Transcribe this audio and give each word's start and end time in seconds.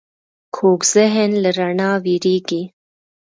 کوږ 0.55 0.79
ذهن 0.93 1.31
له 1.43 1.49
رڼا 1.59 1.91
وېرېږي 2.03 2.61